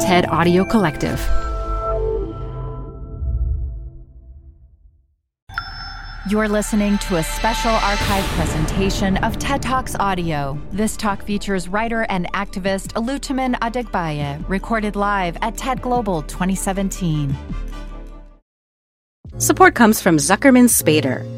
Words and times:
TED 0.00 0.28
Audio 0.28 0.64
Collective. 0.64 1.18
You're 6.30 6.48
listening 6.48 6.98
to 6.98 7.16
a 7.16 7.22
special 7.24 7.72
archive 7.72 8.24
presentation 8.36 9.16
of 9.18 9.40
TED 9.40 9.60
Talks 9.60 9.96
Audio. 9.96 10.56
This 10.70 10.96
talk 10.96 11.24
features 11.24 11.68
writer 11.68 12.06
and 12.08 12.32
activist 12.32 12.92
OluTimehin 12.92 13.56
Adegbeye, 13.56 14.48
recorded 14.48 14.94
live 14.94 15.36
at 15.42 15.56
TED 15.56 15.82
Global 15.82 16.22
2017. 16.22 17.36
Support 19.38 19.74
comes 19.74 20.00
from 20.00 20.18
Zuckerman 20.18 20.68
Spaeder. 20.68 21.37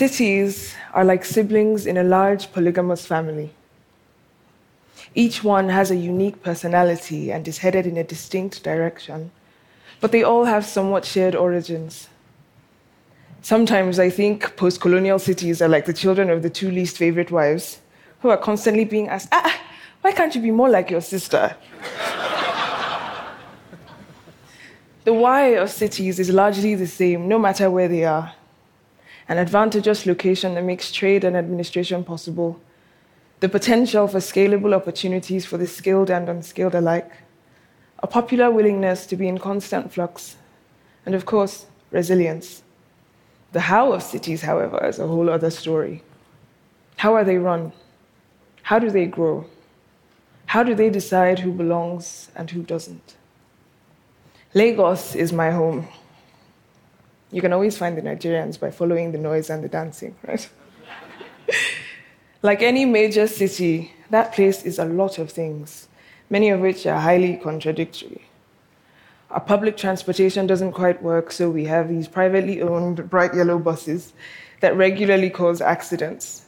Cities 0.00 0.72
are 0.94 1.04
like 1.04 1.26
siblings 1.26 1.84
in 1.84 1.98
a 1.98 2.02
large 2.02 2.50
polygamous 2.52 3.04
family. 3.04 3.50
Each 5.14 5.44
one 5.44 5.68
has 5.68 5.90
a 5.90 5.94
unique 5.94 6.42
personality 6.42 7.30
and 7.30 7.46
is 7.46 7.58
headed 7.58 7.86
in 7.86 7.98
a 7.98 8.02
distinct 8.02 8.64
direction, 8.64 9.30
but 10.00 10.10
they 10.10 10.22
all 10.22 10.46
have 10.46 10.64
somewhat 10.64 11.04
shared 11.04 11.36
origins. 11.36 12.08
Sometimes 13.42 13.98
I 13.98 14.08
think 14.08 14.56
post 14.56 14.80
colonial 14.80 15.18
cities 15.18 15.60
are 15.60 15.68
like 15.68 15.84
the 15.84 15.92
children 15.92 16.30
of 16.30 16.40
the 16.40 16.48
two 16.48 16.70
least 16.70 16.96
favorite 16.96 17.30
wives 17.30 17.80
who 18.20 18.30
are 18.30 18.38
constantly 18.38 18.86
being 18.86 19.06
asked, 19.06 19.28
ah, 19.32 19.54
why 20.00 20.12
can't 20.12 20.34
you 20.34 20.40
be 20.40 20.50
more 20.50 20.70
like 20.70 20.90
your 20.90 21.02
sister? 21.02 21.54
the 25.04 25.12
why 25.12 25.48
of 25.60 25.68
cities 25.68 26.18
is 26.18 26.30
largely 26.30 26.74
the 26.74 26.86
same, 26.86 27.28
no 27.28 27.38
matter 27.38 27.70
where 27.70 27.88
they 27.88 28.06
are 28.06 28.32
an 29.30 29.38
advantageous 29.38 30.06
location 30.06 30.56
that 30.56 30.64
makes 30.64 30.90
trade 30.90 31.22
and 31.22 31.36
administration 31.36 32.02
possible, 32.02 32.60
the 33.38 33.48
potential 33.48 34.08
for 34.08 34.18
scalable 34.18 34.74
opportunities 34.74 35.46
for 35.46 35.56
the 35.56 35.68
skilled 35.68 36.10
and 36.10 36.28
unskilled 36.28 36.74
alike, 36.74 37.12
a 38.00 38.08
popular 38.08 38.50
willingness 38.50 39.06
to 39.06 39.14
be 39.14 39.28
in 39.28 39.38
constant 39.38 39.92
flux, 39.92 40.34
and 41.06 41.14
of 41.14 41.26
course, 41.26 41.66
resilience. 41.92 42.64
The 43.52 43.60
how 43.60 43.92
of 43.92 44.02
cities, 44.02 44.42
however, 44.42 44.84
is 44.84 44.98
a 44.98 45.06
whole 45.06 45.30
other 45.30 45.50
story. 45.50 46.02
How 46.96 47.14
are 47.14 47.24
they 47.24 47.38
run? 47.38 47.72
How 48.62 48.80
do 48.80 48.90
they 48.90 49.06
grow? 49.06 49.46
How 50.46 50.64
do 50.64 50.74
they 50.74 50.90
decide 50.90 51.38
who 51.38 51.52
belongs 51.52 52.32
and 52.34 52.50
who 52.50 52.64
doesn't? 52.64 53.14
Lagos 54.54 55.14
is 55.14 55.32
my 55.32 55.52
home. 55.52 55.86
You 57.32 57.40
can 57.40 57.52
always 57.52 57.78
find 57.78 57.96
the 57.96 58.02
Nigerians 58.02 58.58
by 58.58 58.70
following 58.70 59.12
the 59.12 59.18
noise 59.18 59.50
and 59.50 59.62
the 59.62 59.68
dancing, 59.68 60.16
right? 60.26 60.48
like 62.42 62.62
any 62.62 62.84
major 62.84 63.26
city, 63.26 63.92
that 64.10 64.32
place 64.32 64.64
is 64.64 64.78
a 64.78 64.84
lot 64.84 65.18
of 65.18 65.30
things, 65.30 65.88
many 66.28 66.50
of 66.50 66.60
which 66.60 66.86
are 66.86 67.00
highly 67.00 67.36
contradictory. 67.36 68.22
Our 69.30 69.40
public 69.40 69.76
transportation 69.76 70.48
doesn't 70.48 70.72
quite 70.72 71.02
work, 71.04 71.30
so 71.30 71.48
we 71.50 71.64
have 71.66 71.88
these 71.88 72.08
privately 72.08 72.60
owned 72.60 73.08
bright 73.08 73.32
yellow 73.32 73.60
buses 73.60 74.12
that 74.58 74.76
regularly 74.76 75.30
cause 75.30 75.60
accidents. 75.60 76.46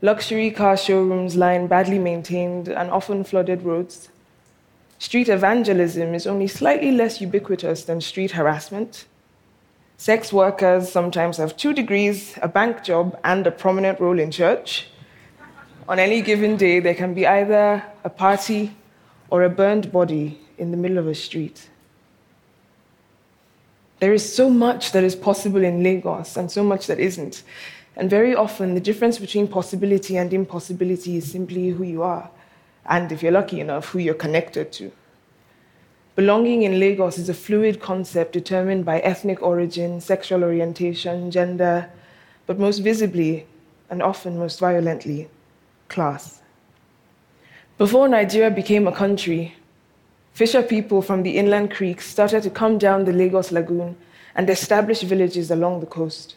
Luxury 0.00 0.50
car 0.52 0.76
showrooms 0.76 1.36
line 1.36 1.66
badly 1.66 1.98
maintained 1.98 2.68
and 2.68 2.90
often 2.90 3.24
flooded 3.24 3.62
roads. 3.62 4.08
Street 4.98 5.28
evangelism 5.28 6.14
is 6.14 6.26
only 6.26 6.46
slightly 6.46 6.92
less 6.92 7.20
ubiquitous 7.20 7.84
than 7.84 8.00
street 8.00 8.32
harassment. 8.32 9.06
Sex 10.02 10.32
workers 10.32 10.90
sometimes 10.90 11.36
have 11.36 11.56
two 11.56 11.72
degrees, 11.72 12.36
a 12.42 12.48
bank 12.48 12.82
job, 12.82 13.16
and 13.22 13.46
a 13.46 13.52
prominent 13.52 14.00
role 14.00 14.18
in 14.18 14.32
church. 14.32 14.88
On 15.88 16.00
any 16.00 16.22
given 16.22 16.56
day, 16.56 16.80
there 16.80 16.96
can 16.96 17.14
be 17.14 17.24
either 17.24 17.84
a 18.02 18.10
party 18.10 18.76
or 19.30 19.44
a 19.44 19.48
burned 19.48 19.92
body 19.92 20.40
in 20.58 20.72
the 20.72 20.76
middle 20.76 20.98
of 20.98 21.06
a 21.06 21.14
street. 21.14 21.70
There 24.00 24.12
is 24.12 24.34
so 24.34 24.50
much 24.50 24.90
that 24.90 25.04
is 25.04 25.14
possible 25.14 25.62
in 25.62 25.84
Lagos 25.84 26.36
and 26.36 26.50
so 26.50 26.64
much 26.64 26.88
that 26.88 26.98
isn't. 26.98 27.44
And 27.94 28.10
very 28.10 28.34
often, 28.34 28.74
the 28.74 28.80
difference 28.80 29.20
between 29.20 29.46
possibility 29.46 30.16
and 30.16 30.34
impossibility 30.34 31.18
is 31.18 31.30
simply 31.30 31.68
who 31.68 31.84
you 31.84 32.02
are, 32.02 32.28
and 32.86 33.12
if 33.12 33.22
you're 33.22 33.30
lucky 33.30 33.60
enough, 33.60 33.90
who 33.90 34.00
you're 34.00 34.14
connected 34.14 34.72
to. 34.72 34.90
Belonging 36.14 36.62
in 36.62 36.78
Lagos 36.78 37.16
is 37.16 37.30
a 37.30 37.34
fluid 37.34 37.80
concept 37.80 38.34
determined 38.34 38.84
by 38.84 39.00
ethnic 39.00 39.40
origin, 39.40 39.98
sexual 39.98 40.44
orientation, 40.44 41.30
gender, 41.30 41.88
but 42.46 42.58
most 42.58 42.80
visibly, 42.80 43.46
and 43.88 44.02
often 44.02 44.38
most 44.38 44.60
violently, 44.60 45.28
class. 45.88 46.42
Before 47.78 48.08
Nigeria 48.08 48.50
became 48.50 48.86
a 48.86 48.92
country, 48.92 49.56
fisher 50.34 50.62
people 50.62 51.00
from 51.00 51.22
the 51.22 51.38
inland 51.38 51.70
creeks 51.70 52.06
started 52.06 52.42
to 52.42 52.50
come 52.50 52.76
down 52.76 53.06
the 53.06 53.12
Lagos 53.14 53.50
Lagoon 53.50 53.96
and 54.34 54.50
establish 54.50 55.00
villages 55.00 55.50
along 55.50 55.80
the 55.80 55.86
coast. 55.86 56.36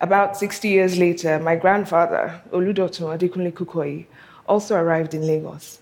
About 0.00 0.36
60 0.36 0.68
years 0.68 0.98
later, 0.98 1.38
my 1.38 1.54
grandfather, 1.54 2.42
Oludotun 2.50 3.16
Adekunle 3.16 3.52
Kukoi, 3.52 4.06
also 4.48 4.74
arrived 4.74 5.14
in 5.14 5.24
Lagos. 5.24 5.78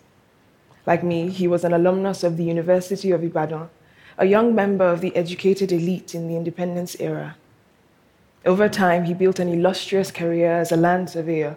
Like 0.91 1.05
me, 1.05 1.29
he 1.31 1.47
was 1.47 1.63
an 1.63 1.73
alumnus 1.73 2.25
of 2.25 2.37
the 2.37 2.43
University 2.43 3.13
of 3.13 3.23
Ibadan, 3.23 3.71
a 4.19 4.25
young 4.27 4.57
member 4.57 4.87
of 4.87 5.01
the 5.01 5.15
educated 5.15 5.71
elite 5.71 6.17
in 6.17 6.27
the 6.27 6.35
independence 6.35 6.97
era. 6.99 7.37
Over 8.45 8.69
time, 8.69 9.05
he 9.05 9.15
built 9.15 9.39
an 9.39 9.49
illustrious 9.49 10.11
career 10.11 10.51
as 10.51 10.73
a 10.73 10.77
land 10.77 11.09
surveyor, 11.09 11.55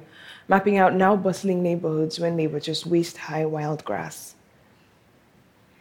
mapping 0.47 0.77
out 0.77 0.93
now 0.93 1.15
bustling 1.15 1.63
neighborhoods 1.63 2.19
when 2.19 2.37
they 2.37 2.45
were 2.45 2.59
just 2.59 2.85
waist 2.85 3.17
high 3.17 3.43
wild 3.43 3.83
grass. 3.83 4.35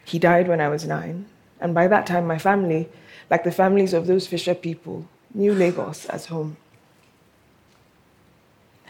He 0.06 0.18
died 0.18 0.48
when 0.48 0.62
I 0.62 0.70
was 0.70 0.86
nine, 0.86 1.26
and 1.60 1.74
by 1.74 1.88
that 1.88 2.06
time, 2.06 2.26
my 2.26 2.38
family, 2.38 2.88
like 3.28 3.44
the 3.44 3.52
families 3.52 3.92
of 3.92 4.06
those 4.06 4.26
fisher 4.26 4.54
people, 4.54 5.06
knew 5.34 5.52
Lagos 5.52 6.06
as 6.06 6.24
home. 6.24 6.56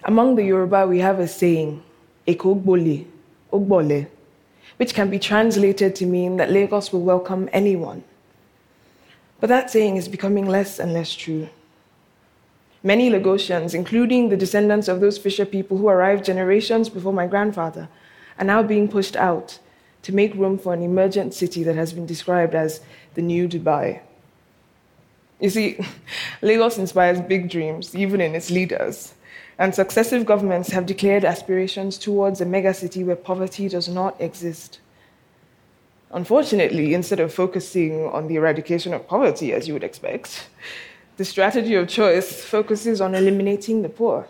Among 0.05 0.37
the 0.37 0.45
Yoruba, 0.45 0.87
we 0.87 1.01
have 1.01 1.19
a 1.19 1.27
saying, 1.27 1.83
Ekogbole, 2.29 3.07
Ogbole, 3.53 4.07
which 4.77 4.95
can 4.95 5.11
be 5.11 5.19
translated 5.19 5.95
to 5.97 6.07
mean 6.07 6.37
that 6.37 6.51
Lagos 6.51 6.93
will 6.93 7.03
welcome 7.03 7.49
anyone. 7.53 8.05
But 9.41 9.49
that 9.49 9.71
saying 9.71 9.97
is 9.97 10.09
becoming 10.09 10.47
less 10.47 10.79
and 10.79 10.93
less 10.93 11.15
true. 11.15 11.49
Many 12.83 13.11
Lagosians, 13.11 13.75
including 13.75 14.29
the 14.29 14.37
descendants 14.37 14.89
of 14.89 15.01
those 15.01 15.19
fisher 15.19 15.45
people 15.45 15.79
who 15.79 15.89
arrived 15.89 16.25
generations 16.25 16.89
before 16.89 17.13
my 17.13 17.27
grandfather, 17.27 17.89
are 18.39 18.45
now 18.45 18.63
being 18.63 18.89
pushed 18.89 19.17
out 19.17 19.59
to 20.03 20.15
make 20.15 20.35
room 20.35 20.59
for 20.59 20.75
an 20.75 20.83
emergent 20.83 21.33
city 21.35 21.63
that 21.63 21.77
has 21.77 21.93
been 21.93 22.07
described 22.07 22.55
as 22.55 22.81
the 23.15 23.23
new 23.23 23.49
Dubai. 23.49 24.01
You 25.41 25.51
see, 25.51 25.79
Lagos 26.43 26.79
inspires 26.79 27.21
big 27.21 27.51
dreams, 27.51 27.95
even 27.95 28.21
in 28.21 28.35
its 28.35 28.51
leaders 28.51 29.15
and 29.59 29.75
successive 29.75 30.27
governments 30.27 30.71
have 30.71 30.87
declared 30.87 31.25
aspirations 31.25 31.99
towards 31.99 32.41
a 32.41 32.47
megacity 32.47 33.05
where 33.05 33.17
poverty 33.17 33.69
does 33.69 33.89
not 33.89 34.21
exist. 34.21 34.81
Unfortunately, 36.11 36.95
instead 36.95 37.21
of 37.21 37.33
focusing 37.33 38.05
on 38.07 38.29
the 38.29 38.37
eradication 38.37 38.93
of 38.93 39.07
poverty, 39.07 39.53
as 39.53 39.67
you 39.67 39.75
would 39.75 39.85
expect, 39.85 40.49
the 41.17 41.25
strategy 41.25 41.75
of 41.75 41.89
choice 41.89 42.45
focuses 42.45 43.01
on 43.01 43.15
eliminating 43.15 43.83
the 43.83 43.89
poor. 43.89 44.27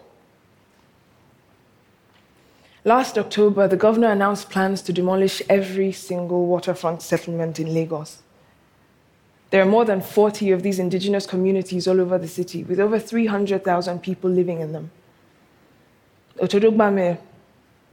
Last 2.84 3.16
October, 3.16 3.69
the 3.69 3.76
governor 3.76 4.10
announced 4.10 4.50
plans 4.50 4.82
to 4.82 4.93
demolish 4.93 5.40
every 5.48 5.93
single 5.93 6.46
waterfront 6.46 7.00
settlement 7.00 7.60
in 7.60 7.72
Lagos. 7.72 8.22
There 9.52 9.60
are 9.60 9.66
more 9.66 9.84
than 9.84 10.00
40 10.00 10.50
of 10.52 10.62
these 10.62 10.78
indigenous 10.78 11.26
communities 11.26 11.87
all 11.87 12.00
over 12.00 12.16
the 12.16 12.26
city, 12.26 12.64
with 12.64 12.81
over 12.81 12.99
300,000 12.99 14.02
people 14.02 14.31
living 14.31 14.60
in 14.60 14.72
them. 14.72 14.90
Otodogbame, 16.38 17.19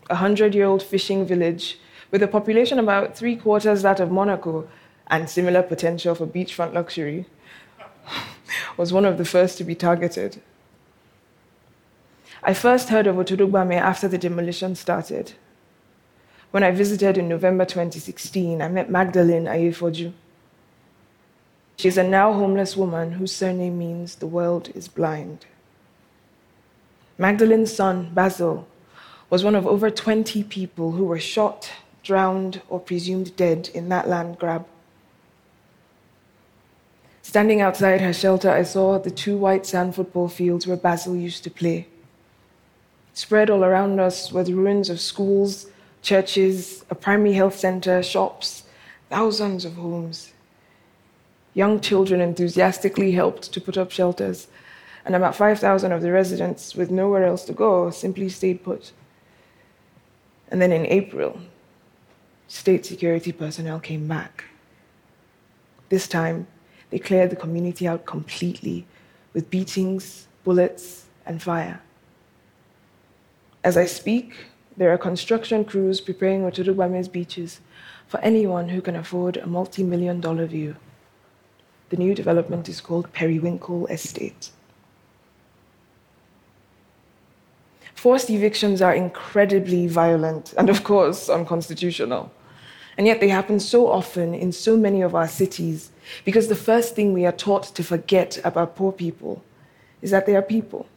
a 0.10 0.14
100 0.14 0.56
year 0.56 0.68
old 0.68 0.82
fishing 0.82 1.26
village 1.26 1.78
with 2.12 2.24
a 2.24 2.30
population 2.30 2.80
about 2.80 3.18
three 3.18 3.36
quarters 3.36 3.82
that 3.82 4.00
of 4.00 4.10
Monaco 4.10 4.70
and 5.08 5.30
similar 5.30 5.62
potential 5.62 6.16
for 6.16 6.26
beachfront 6.26 6.74
luxury, 6.74 7.26
was 8.78 8.94
one 8.94 9.04
of 9.04 9.18
the 9.18 9.26
first 9.26 9.58
to 9.58 9.66
be 9.66 9.76
targeted. 9.76 10.42
I 12.42 12.54
first 12.54 12.88
heard 12.88 13.06
of 13.06 13.18
Otodogbame 13.18 13.76
after 13.76 14.08
the 14.08 14.18
demolition 14.18 14.76
started. 14.76 15.34
When 16.52 16.64
I 16.64 16.72
visited 16.72 17.18
in 17.18 17.28
November 17.28 17.66
2016, 17.66 18.62
I 18.62 18.70
met 18.70 18.90
Magdalene 18.90 19.44
Ayefoju. 19.44 20.14
She's 21.80 21.98
a 21.98 22.04
now 22.04 22.34
homeless 22.34 22.76
woman 22.76 23.14
whose 23.14 23.34
surname 23.34 23.78
means 23.78 24.16
the 24.16 24.28
world 24.28 24.70
is 24.76 24.90
blind. 24.90 25.46
Magdalene's 27.18 27.74
son, 27.74 28.12
Basil, 28.14 28.68
was 29.30 29.46
one 29.46 29.56
of 29.56 29.66
over 29.66 29.90
20 29.90 30.44
people 30.44 30.92
who 30.92 31.06
were 31.06 31.22
shot, 31.22 31.72
drowned, 32.04 32.62
or 32.68 32.82
presumed 32.82 33.34
dead 33.38 33.70
in 33.74 33.88
that 33.88 34.10
land 34.10 34.38
grab. 34.40 34.68
Standing 37.22 37.62
outside 37.62 38.02
her 38.02 38.12
shelter, 38.12 38.50
I 38.50 38.64
saw 38.64 39.00
the 39.00 39.10
two 39.10 39.38
white 39.38 39.66
sand 39.66 39.96
football 39.96 40.28
fields 40.28 40.68
where 40.68 40.76
Basil 40.76 41.16
used 41.16 41.46
to 41.46 41.50
play. 41.50 41.88
Spread 43.14 43.50
all 43.50 43.64
around 43.64 44.02
us 44.02 44.34
were 44.34 44.44
the 44.44 44.54
ruins 44.54 44.90
of 44.90 45.00
schools, 45.00 45.68
churches, 46.02 46.84
a 46.90 46.96
primary 46.96 47.32
health 47.32 47.58
center, 47.58 48.04
shops, 48.04 48.64
thousands 49.10 49.64
of 49.64 49.76
homes. 49.76 50.34
Young 51.60 51.82
children 51.82 52.22
enthusiastically 52.22 53.12
helped 53.12 53.52
to 53.52 53.60
put 53.60 53.78
up 53.78 53.92
shelters, 53.92 54.48
and 55.04 55.14
about 55.14 55.36
5,000 55.36 55.92
of 55.92 56.02
the 56.02 56.10
residents, 56.10 56.74
with 56.74 56.90
nowhere 56.90 57.26
else 57.26 57.44
to 57.44 57.52
go, 57.52 57.90
simply 57.90 58.30
stayed 58.30 58.64
put. 58.64 58.94
And 60.48 60.62
then 60.62 60.72
in 60.72 60.86
April, 60.86 61.38
state 62.48 62.86
security 62.86 63.34
personnel 63.34 63.82
came 63.82 64.08
back. 64.08 64.46
This 65.90 66.08
time, 66.08 66.48
they 66.92 66.98
cleared 66.98 67.30
the 67.30 67.44
community 67.44 67.86
out 67.86 68.06
completely 68.06 68.86
with 69.34 69.50
beatings, 69.50 70.30
bullets, 70.46 71.08
and 71.26 71.44
fire. 71.44 71.82
As 73.66 73.76
I 73.76 73.86
speak, 73.86 74.34
there 74.78 74.94
are 74.94 74.98
construction 74.98 75.66
crews 75.66 76.00
preparing 76.00 76.44
Otodogbame's 76.44 77.10
beaches 77.10 77.60
for 78.08 78.22
anyone 78.22 78.70
who 78.70 78.82
can 78.82 78.96
afford 78.96 79.36
a 79.36 79.46
multi 79.46 79.84
million 79.84 80.22
dollar 80.22 80.46
view. 80.46 80.78
The 81.90 81.98
new 81.98 82.14
development 82.14 82.70
is 82.70 82.82
called 82.82 83.12
Periwinkle 83.14 83.88
Estate. 83.88 84.52
Forced 87.96 88.30
evictions 88.30 88.82
are 88.82 88.94
incredibly 88.94 89.88
violent 89.88 90.54
and, 90.58 90.70
of 90.70 90.84
course, 90.84 91.30
unconstitutional. 91.30 92.32
And 92.98 93.08
yet 93.08 93.20
they 93.20 93.30
happen 93.30 93.60
so 93.60 93.90
often 93.90 94.34
in 94.34 94.52
so 94.52 94.78
many 94.78 95.02
of 95.02 95.16
our 95.16 95.28
cities 95.28 95.92
because 96.24 96.48
the 96.48 96.56
first 96.56 96.96
thing 96.96 97.14
we 97.14 97.26
are 97.26 97.32
taught 97.32 97.64
to 97.76 97.84
forget 97.84 98.40
about 98.44 98.76
poor 98.76 98.92
people 98.92 99.44
is 100.02 100.12
that 100.12 100.26
they 100.26 100.36
are 100.36 100.42
people. 100.42 100.88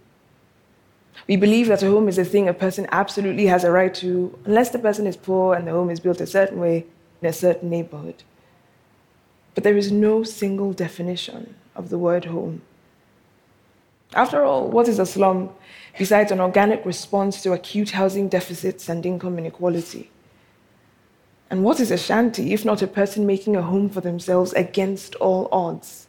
We 1.26 1.36
believe 1.36 1.68
that 1.68 1.82
a 1.82 1.86
home 1.86 2.08
is 2.08 2.18
a 2.18 2.24
thing 2.24 2.48
a 2.48 2.54
person 2.54 2.86
absolutely 2.90 3.46
has 3.46 3.64
a 3.64 3.70
right 3.70 3.94
to, 3.94 4.36
unless 4.44 4.70
the 4.70 4.78
person 4.78 5.06
is 5.06 5.16
poor 5.16 5.54
and 5.54 5.66
the 5.66 5.72
home 5.72 5.90
is 5.90 6.00
built 6.00 6.20
a 6.20 6.26
certain 6.26 6.58
way 6.58 6.86
in 7.20 7.28
a 7.28 7.32
certain 7.32 7.70
neighborhood. 7.70 8.22
But 9.54 9.64
there 9.64 9.76
is 9.76 9.92
no 9.92 10.22
single 10.22 10.72
definition 10.72 11.54
of 11.74 11.90
the 11.90 11.98
word 11.98 12.26
home. 12.26 12.62
After 14.14 14.44
all, 14.44 14.68
what 14.68 14.88
is 14.88 14.98
a 14.98 15.06
slum 15.06 15.50
besides 15.98 16.32
an 16.32 16.40
organic 16.40 16.84
response 16.84 17.42
to 17.42 17.52
acute 17.52 17.90
housing 17.90 18.28
deficits 18.28 18.88
and 18.88 19.04
income 19.04 19.38
inequality? 19.38 20.10
And 21.50 21.64
what 21.64 21.80
is 21.80 21.90
a 21.90 21.98
shanty 21.98 22.52
if 22.52 22.64
not 22.64 22.82
a 22.82 22.86
person 22.86 23.26
making 23.26 23.56
a 23.56 23.62
home 23.62 23.88
for 23.90 24.00
themselves 24.00 24.52
against 24.54 25.14
all 25.16 25.48
odds? 25.52 26.08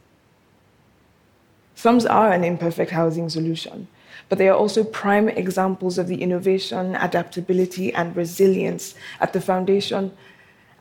Slums 1.76 2.06
are 2.06 2.32
an 2.32 2.44
imperfect 2.46 2.92
housing 2.92 3.30
solution, 3.30 3.88
but 4.30 4.38
they 4.38 4.48
are 4.48 4.56
also 4.56 4.84
prime 4.84 5.28
examples 5.28 5.98
of 5.98 6.08
the 6.08 6.22
innovation, 6.22 6.96
adaptability, 6.96 7.94
and 7.94 8.16
resilience 8.16 8.96
at 9.20 9.34
the 9.34 9.42
foundation 9.42 10.14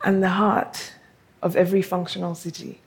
and 0.03 0.23
the 0.23 0.29
heart 0.29 0.93
of 1.43 1.55
every 1.55 1.81
functional 1.81 2.33
city. 2.33 2.79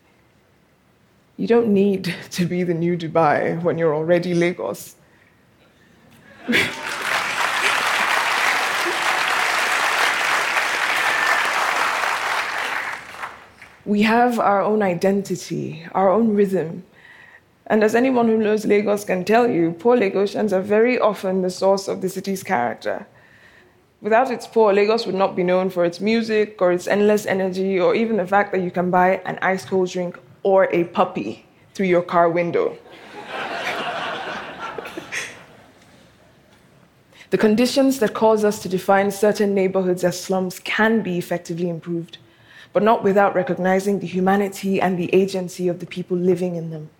You 1.36 1.46
don't 1.46 1.68
need 1.68 2.14
to 2.32 2.46
be 2.46 2.62
the 2.64 2.74
new 2.74 2.96
Dubai 2.96 3.62
when 3.62 3.78
you're 3.78 3.94
already 3.94 4.34
Lagos. 4.34 4.96
we 13.84 14.02
have 14.02 14.40
our 14.40 14.62
own 14.62 14.82
identity, 14.82 15.86
our 15.92 16.10
own 16.10 16.34
rhythm, 16.34 16.84
and 17.66 17.82
as 17.82 17.94
anyone 17.94 18.28
who 18.28 18.38
knows 18.38 18.64
Lagos 18.64 19.04
can 19.04 19.24
tell 19.24 19.50
you, 19.50 19.72
poor 19.72 19.96
Lagosians 19.96 20.52
are 20.52 20.62
very 20.62 20.98
often 20.98 21.42
the 21.42 21.50
source 21.50 21.88
of 21.88 22.00
the 22.00 22.08
city's 22.08 22.42
character. 22.44 23.06
Without 24.02 24.30
its 24.30 24.46
poor, 24.46 24.74
Lagos 24.74 25.06
would 25.06 25.14
not 25.14 25.34
be 25.34 25.42
known 25.42 25.70
for 25.70 25.84
its 25.84 26.00
music 26.00 26.60
or 26.60 26.70
its 26.70 26.86
endless 26.86 27.24
energy 27.24 27.80
or 27.80 27.94
even 27.94 28.18
the 28.18 28.26
fact 28.26 28.52
that 28.52 28.60
you 28.60 28.70
can 28.70 28.90
buy 28.90 29.22
an 29.24 29.38
ice 29.40 29.64
cold 29.64 29.88
drink 29.88 30.18
or 30.42 30.64
a 30.72 30.84
puppy 30.84 31.46
through 31.72 31.86
your 31.86 32.02
car 32.02 32.28
window. 32.28 32.76
the 37.30 37.38
conditions 37.38 37.98
that 38.00 38.12
cause 38.12 38.44
us 38.44 38.60
to 38.62 38.68
define 38.68 39.10
certain 39.10 39.54
neighborhoods 39.54 40.04
as 40.04 40.20
slums 40.20 40.58
can 40.60 41.00
be 41.00 41.16
effectively 41.16 41.70
improved, 41.70 42.18
but 42.74 42.82
not 42.82 43.02
without 43.02 43.34
recognizing 43.34 44.00
the 44.00 44.06
humanity 44.06 44.78
and 44.78 44.98
the 44.98 45.12
agency 45.14 45.68
of 45.68 45.80
the 45.80 45.86
people 45.86 46.18
living 46.18 46.54
in 46.54 46.70
them. 46.70 46.90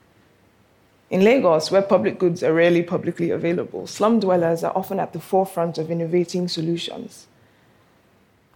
In 1.08 1.23
Lagos, 1.23 1.70
where 1.70 1.82
public 1.82 2.19
goods 2.19 2.43
are 2.43 2.53
rarely 2.53 2.82
publicly 2.82 3.31
available, 3.31 3.87
slum 3.87 4.19
dwellers 4.19 4.64
are 4.64 4.76
often 4.76 4.99
at 4.99 5.12
the 5.12 5.20
forefront 5.20 5.79
of 5.79 5.88
innovating 5.88 6.49
solutions. 6.49 7.29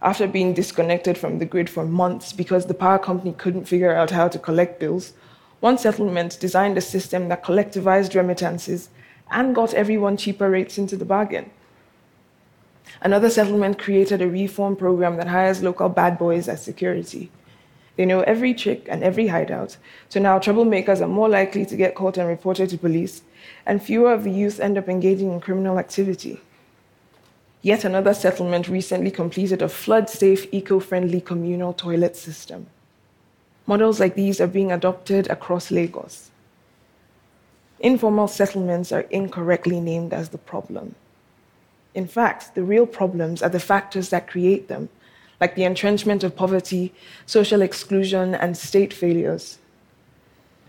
After 0.01 0.27
being 0.27 0.53
disconnected 0.53 1.17
from 1.17 1.39
the 1.39 1.45
grid 1.45 1.69
for 1.69 1.85
months 1.85 2.33
because 2.33 2.65
the 2.65 2.73
power 2.73 2.99
company 2.99 3.33
couldn't 3.37 3.69
figure 3.69 3.95
out 3.95 4.11
how 4.11 4.27
to 4.27 4.39
collect 4.39 4.81
bills, 4.81 5.13
one 5.61 5.77
settlement 5.77 6.39
designed 6.41 6.77
a 6.77 6.81
system 6.81 7.29
that 7.29 7.43
collectivized 7.43 8.15
remittances 8.15 8.89
and 9.29 9.55
got 9.55 9.73
everyone 9.73 10.17
cheaper 10.17 10.49
rates 10.49 10.77
into 10.77 10.97
the 10.97 11.05
bargain. 11.05 11.49
Another 13.01 13.29
settlement 13.29 13.79
created 13.79 14.21
a 14.21 14.27
reform 14.27 14.75
program 14.75 15.15
that 15.15 15.27
hires 15.27 15.63
local 15.63 15.87
bad 15.87 16.17
boys 16.17 16.49
as 16.49 16.61
security. 16.61 17.31
They 17.97 18.05
know 18.05 18.21
every 18.21 18.53
trick 18.53 18.87
and 18.89 19.03
every 19.03 19.27
hideout, 19.27 19.77
so 20.09 20.19
now 20.19 20.39
troublemakers 20.39 21.01
are 21.01 21.07
more 21.07 21.29
likely 21.29 21.65
to 21.65 21.75
get 21.75 21.95
caught 21.95 22.17
and 22.17 22.27
reported 22.27 22.69
to 22.69 22.77
police, 22.77 23.21
and 23.65 23.83
fewer 23.83 24.13
of 24.13 24.23
the 24.23 24.31
youth 24.31 24.59
end 24.59 24.77
up 24.77 24.87
engaging 24.87 25.31
in 25.31 25.41
criminal 25.41 25.77
activity. 25.77 26.39
Yet 27.61 27.83
another 27.83 28.13
settlement 28.13 28.67
recently 28.67 29.11
completed 29.11 29.61
a 29.61 29.69
flood 29.69 30.09
safe, 30.09 30.51
eco 30.51 30.79
friendly 30.79 31.21
communal 31.21 31.73
toilet 31.73 32.15
system. 32.15 32.67
Models 33.67 33.99
like 33.99 34.15
these 34.15 34.41
are 34.41 34.47
being 34.47 34.71
adopted 34.71 35.29
across 35.29 35.69
Lagos. 35.69 36.31
Informal 37.79 38.27
settlements 38.27 38.91
are 38.91 39.01
incorrectly 39.11 39.79
named 39.79 40.13
as 40.13 40.29
the 40.29 40.37
problem. 40.37 40.95
In 41.93 42.07
fact, 42.07 42.55
the 42.55 42.63
real 42.63 42.85
problems 42.85 43.43
are 43.43 43.49
the 43.49 43.59
factors 43.59 44.09
that 44.09 44.27
create 44.29 44.67
them 44.67 44.89
like 45.41 45.55
the 45.55 45.63
entrenchment 45.63 46.23
of 46.23 46.35
poverty, 46.35 46.93
social 47.25 47.63
exclusion, 47.63 48.35
and 48.35 48.55
state 48.55 48.93
failures. 48.93 49.57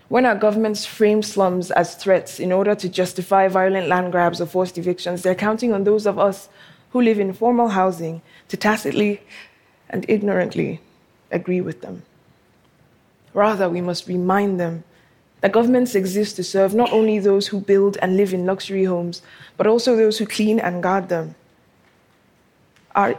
When 0.09 0.25
our 0.25 0.35
governments 0.35 0.85
frame 0.85 1.21
slums 1.21 1.71
as 1.71 1.95
threats 1.95 2.39
in 2.39 2.51
order 2.51 2.75
to 2.75 2.89
justify 2.89 3.47
violent 3.47 3.87
land 3.87 4.11
grabs 4.11 4.41
or 4.41 4.47
forced 4.47 4.77
evictions, 4.77 5.21
they're 5.21 5.35
counting 5.35 5.73
on 5.73 5.83
those 5.83 6.05
of 6.07 6.19
us 6.19 6.49
who 6.89 7.01
live 7.01 7.19
in 7.19 7.33
formal 7.33 7.69
housing 7.69 8.21
to 8.49 8.57
tacitly 8.57 9.21
and 9.89 10.05
ignorantly 10.09 10.81
agree 11.31 11.61
with 11.61 11.81
them. 11.81 12.03
Rather, 13.33 13.69
we 13.69 13.81
must 13.81 14.07
remind 14.07 14.59
them 14.59 14.83
that 15.41 15.51
governments 15.51 15.95
exist 15.95 16.35
to 16.35 16.43
serve 16.43 16.73
not 16.73 16.91
only 16.91 17.19
those 17.19 17.47
who 17.47 17.59
build 17.59 17.97
and 18.01 18.17
live 18.17 18.33
in 18.33 18.45
luxury 18.45 18.85
homes, 18.85 19.21
but 19.57 19.67
also 19.67 19.95
those 19.95 20.17
who 20.17 20.25
clean 20.25 20.59
and 20.59 20.81
guard 20.81 21.09
them. 21.09 21.35
Our 22.95 23.15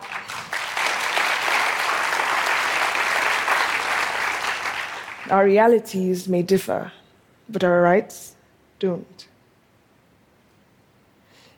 Our 5.30 5.44
realities 5.46 6.28
may 6.28 6.42
differ, 6.42 6.92
but 7.48 7.64
our 7.64 7.80
rights 7.80 8.34
don't. 8.78 9.26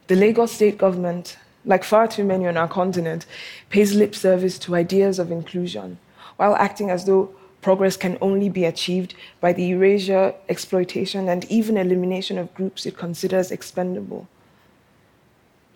The 0.06 0.14
Lagos 0.14 0.52
state 0.52 0.78
government, 0.78 1.36
like 1.64 1.82
far 1.82 2.06
too 2.06 2.22
many 2.22 2.46
on 2.46 2.56
our 2.56 2.68
continent, 2.68 3.26
pays 3.68 3.94
lip 3.94 4.14
service 4.14 4.56
to 4.60 4.76
ideas 4.76 5.18
of 5.18 5.32
inclusion 5.32 5.98
while 6.36 6.54
acting 6.56 6.90
as 6.90 7.06
though 7.06 7.34
progress 7.60 7.96
can 7.96 8.16
only 8.20 8.48
be 8.48 8.64
achieved 8.64 9.14
by 9.40 9.52
the 9.52 9.70
erasure, 9.70 10.32
exploitation, 10.48 11.28
and 11.28 11.44
even 11.46 11.76
elimination 11.76 12.38
of 12.38 12.54
groups 12.54 12.86
it 12.86 12.96
considers 12.96 13.50
expendable. 13.50 14.28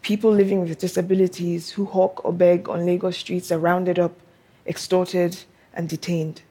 People 0.02 0.30
living 0.30 0.60
with 0.60 0.78
disabilities 0.78 1.70
who 1.70 1.86
hawk 1.86 2.24
or 2.24 2.32
beg 2.32 2.68
on 2.68 2.86
Lagos 2.86 3.16
streets 3.16 3.50
are 3.50 3.58
rounded 3.58 3.98
up, 3.98 4.12
extorted, 4.66 5.36
and 5.74 5.88
detained. 5.88 6.42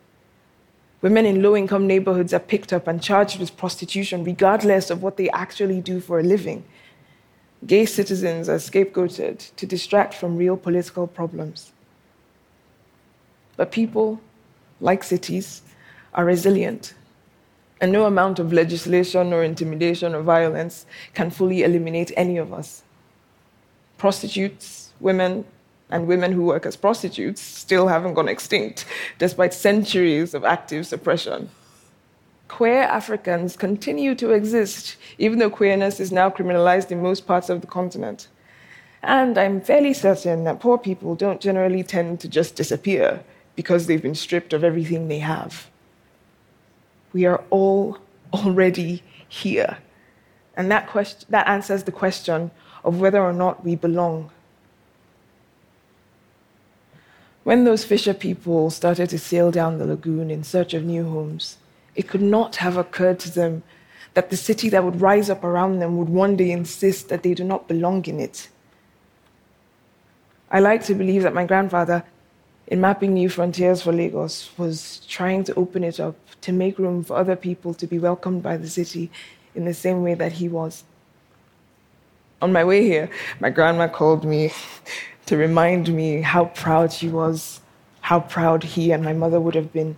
Women 1.01 1.25
in 1.25 1.41
low 1.41 1.55
income 1.55 1.87
neighborhoods 1.87 2.33
are 2.33 2.39
picked 2.39 2.73
up 2.73 2.87
and 2.87 3.01
charged 3.01 3.39
with 3.39 3.55
prostitution, 3.55 4.23
regardless 4.23 4.89
of 4.89 5.01
what 5.01 5.15
they 5.15 5.29
actually 5.29 5.79
do 5.79 6.01
for 6.01 6.19
a 6.19 6.23
living. 6.23 6.65
Gay 7.65 7.85
citizens 7.85 8.49
are 8.49 8.57
scapegoated 8.57 9.55
to 9.55 9.65
distract 9.65 10.13
from 10.13 10.35
real 10.35 10.57
political 10.57 11.07
problems. 11.07 11.71
But 13.55 13.71
people, 13.71 14.19
like 14.81 15.03
cities, 15.03 15.61
are 16.13 16.25
resilient, 16.25 16.93
and 17.81 17.91
no 17.91 18.05
amount 18.05 18.39
of 18.39 18.51
legislation 18.51 19.31
or 19.31 19.43
intimidation 19.43 20.13
or 20.13 20.21
violence 20.21 20.85
can 21.13 21.29
fully 21.29 21.63
eliminate 21.63 22.11
any 22.17 22.37
of 22.37 22.51
us. 22.51 22.83
Prostitutes, 23.97 24.91
women, 24.99 25.45
and 25.89 26.07
women 26.07 26.31
who 26.31 26.43
work 26.43 26.65
as 26.65 26.75
prostitutes 26.75 27.41
still 27.41 27.87
haven't 27.87 28.13
gone 28.13 28.27
extinct, 28.27 28.85
despite 29.17 29.53
centuries 29.53 30.33
of 30.33 30.45
active 30.45 30.85
suppression. 30.85 31.49
Queer 32.47 32.83
Africans 32.83 33.55
continue 33.55 34.15
to 34.15 34.31
exist, 34.31 34.97
even 35.17 35.39
though 35.39 35.49
queerness 35.49 35.99
is 35.99 36.11
now 36.11 36.29
criminalized 36.29 36.91
in 36.91 37.01
most 37.01 37.27
parts 37.27 37.49
of 37.49 37.61
the 37.61 37.67
continent. 37.67 38.27
And 39.01 39.37
I'm 39.37 39.61
fairly 39.61 39.93
certain 39.93 40.43
that 40.43 40.59
poor 40.59 40.77
people 40.77 41.15
don't 41.15 41.39
generally 41.39 41.83
tend 41.83 42.19
to 42.21 42.27
just 42.27 42.55
disappear 42.55 43.23
because 43.55 43.87
they've 43.87 44.01
been 44.01 44.15
stripped 44.15 44.53
of 44.53 44.63
everything 44.63 45.07
they 45.07 45.19
have. 45.19 45.69
We 47.13 47.25
are 47.25 47.43
all 47.49 47.97
already 48.33 49.03
here. 49.27 49.77
And 50.55 50.71
that, 50.71 50.87
question, 50.87 51.27
that 51.29 51.47
answers 51.47 51.83
the 51.83 51.91
question 51.91 52.51
of 52.83 52.99
whether 52.99 53.21
or 53.21 53.33
not 53.33 53.63
we 53.63 53.75
belong 53.75 54.31
when 57.43 57.63
those 57.63 57.83
fisher 57.83 58.13
people 58.13 58.69
started 58.69 59.09
to 59.09 59.19
sail 59.19 59.51
down 59.51 59.77
the 59.77 59.85
lagoon 59.85 60.29
in 60.29 60.43
search 60.43 60.73
of 60.73 60.83
new 60.83 61.09
homes, 61.09 61.57
it 61.95 62.07
could 62.07 62.21
not 62.21 62.57
have 62.57 62.77
occurred 62.77 63.19
to 63.19 63.31
them 63.31 63.63
that 64.13 64.29
the 64.29 64.37
city 64.37 64.69
that 64.69 64.83
would 64.83 65.01
rise 65.01 65.29
up 65.29 65.43
around 65.43 65.79
them 65.79 65.97
would 65.97 66.09
one 66.09 66.35
day 66.35 66.51
insist 66.51 67.09
that 67.09 67.23
they 67.23 67.33
do 67.33 67.43
not 67.43 67.67
belong 67.67 68.05
in 68.05 68.19
it. 68.19 68.49
I 70.51 70.59
like 70.59 70.83
to 70.85 70.95
believe 70.95 71.23
that 71.23 71.33
my 71.33 71.45
grandfather, 71.45 72.03
in 72.67 72.81
mapping 72.81 73.13
new 73.13 73.29
frontiers 73.29 73.83
for 73.83 73.93
Lagos, 73.93 74.49
was 74.57 75.01
trying 75.07 75.43
to 75.45 75.53
open 75.55 75.83
it 75.83 75.99
up 75.99 76.15
to 76.41 76.51
make 76.51 76.79
room 76.79 77.03
for 77.03 77.17
other 77.17 77.35
people 77.35 77.73
to 77.75 77.85
be 77.85 77.99
welcomed 77.99 78.41
by 78.41 78.57
the 78.57 78.69
city 78.69 79.11
in 79.53 79.65
the 79.65 79.73
same 79.73 80.01
way 80.01 80.15
that 80.15 80.33
he 80.33 80.47
was. 80.47 80.83
On 82.41 82.51
my 82.51 82.63
way 82.63 82.83
here, 82.83 83.09
my 83.39 83.49
grandma 83.49 83.87
called 83.87 84.23
me 84.23 84.51
to 85.29 85.37
remind 85.37 85.93
me 85.95 86.21
how 86.21 86.45
proud 86.45 86.91
she 86.91 87.07
was, 87.07 87.61
how 88.01 88.19
proud 88.19 88.63
he 88.63 88.91
and 88.91 89.03
my 89.03 89.13
mother 89.13 89.39
would 89.39 89.53
have 89.53 89.71
been. 89.71 89.95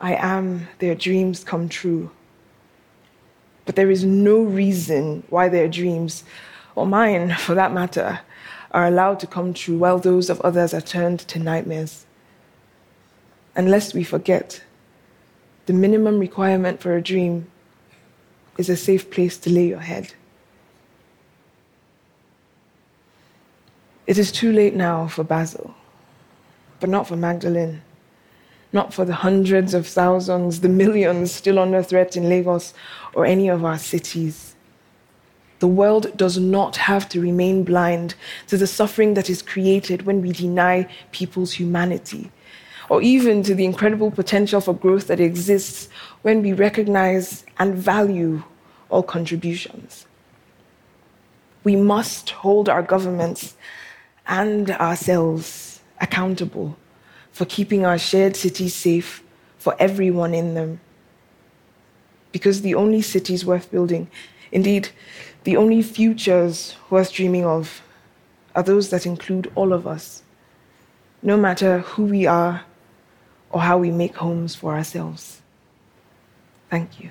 I 0.00 0.16
am 0.16 0.66
their 0.80 0.96
dreams 0.96 1.44
come 1.44 1.68
true. 1.68 2.10
But 3.64 3.76
there 3.76 3.88
is 3.88 4.02
no 4.02 4.42
reason 4.42 5.22
why 5.28 5.48
their 5.48 5.68
dreams, 5.68 6.24
or 6.74 6.84
mine 6.84 7.36
for 7.36 7.54
that 7.54 7.72
matter, 7.72 8.18
are 8.72 8.88
allowed 8.88 9.20
to 9.20 9.26
come 9.28 9.54
true 9.54 9.78
while 9.78 10.00
those 10.00 10.30
of 10.30 10.40
others 10.40 10.74
are 10.74 10.80
turned 10.80 11.20
to 11.20 11.38
nightmares. 11.38 12.06
And 13.54 13.70
lest 13.70 13.94
we 13.94 14.02
forget, 14.02 14.64
the 15.66 15.72
minimum 15.72 16.18
requirement 16.18 16.80
for 16.80 16.96
a 16.96 17.00
dream 17.00 17.46
is 18.58 18.68
a 18.68 18.76
safe 18.76 19.12
place 19.12 19.38
to 19.38 19.50
lay 19.50 19.68
your 19.68 19.78
head. 19.78 20.12
It 24.06 24.18
is 24.18 24.30
too 24.30 24.52
late 24.52 24.74
now 24.74 25.08
for 25.08 25.24
Basil, 25.24 25.74
but 26.78 26.88
not 26.88 27.08
for 27.08 27.16
Magdalene, 27.16 27.82
not 28.72 28.94
for 28.94 29.04
the 29.04 29.14
hundreds 29.14 29.74
of 29.74 29.86
thousands, 29.86 30.60
the 30.60 30.68
millions 30.68 31.32
still 31.32 31.58
under 31.58 31.82
threat 31.82 32.16
in 32.16 32.28
Lagos 32.28 32.72
or 33.14 33.26
any 33.26 33.48
of 33.48 33.64
our 33.64 33.78
cities. 33.78 34.54
The 35.58 35.66
world 35.66 36.16
does 36.16 36.38
not 36.38 36.76
have 36.76 37.08
to 37.08 37.20
remain 37.20 37.64
blind 37.64 38.14
to 38.46 38.56
the 38.56 38.66
suffering 38.68 39.14
that 39.14 39.28
is 39.28 39.42
created 39.42 40.02
when 40.02 40.22
we 40.22 40.30
deny 40.30 40.88
people's 41.10 41.54
humanity, 41.54 42.30
or 42.88 43.02
even 43.02 43.42
to 43.42 43.56
the 43.56 43.64
incredible 43.64 44.12
potential 44.12 44.60
for 44.60 44.74
growth 44.74 45.08
that 45.08 45.18
exists 45.18 45.88
when 46.22 46.42
we 46.42 46.52
recognize 46.52 47.44
and 47.58 47.74
value 47.74 48.44
all 48.88 49.02
contributions. 49.02 50.06
We 51.64 51.74
must 51.74 52.30
hold 52.30 52.68
our 52.68 52.82
governments 52.82 53.56
and 54.28 54.70
ourselves 54.72 55.80
accountable 56.00 56.76
for 57.32 57.44
keeping 57.44 57.84
our 57.84 57.98
shared 57.98 58.36
cities 58.36 58.74
safe 58.74 59.22
for 59.58 59.74
everyone 59.78 60.34
in 60.34 60.54
them. 60.54 60.80
Because 62.32 62.62
the 62.62 62.74
only 62.74 63.02
cities 63.02 63.44
worth 63.44 63.70
building, 63.70 64.08
indeed, 64.52 64.88
the 65.44 65.56
only 65.56 65.82
futures 65.82 66.76
worth 66.90 67.12
dreaming 67.12 67.44
of, 67.44 67.82
are 68.54 68.62
those 68.62 68.90
that 68.90 69.06
include 69.06 69.52
all 69.54 69.72
of 69.72 69.86
us, 69.86 70.22
no 71.22 71.36
matter 71.36 71.80
who 71.80 72.04
we 72.04 72.26
are 72.26 72.64
or 73.50 73.60
how 73.60 73.78
we 73.78 73.90
make 73.90 74.16
homes 74.16 74.54
for 74.54 74.74
ourselves. 74.74 75.42
Thank 76.70 77.00
you. 77.00 77.10